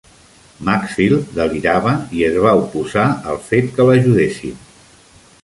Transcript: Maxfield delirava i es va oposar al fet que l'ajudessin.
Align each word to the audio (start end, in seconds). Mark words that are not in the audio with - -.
Maxfield 0.69 1.27
delirava 1.39 1.93
i 2.21 2.25
es 2.31 2.39
va 2.47 2.55
oposar 2.63 3.05
al 3.35 3.39
fet 3.51 3.71
que 3.77 3.87
l'ajudessin. 3.91 4.59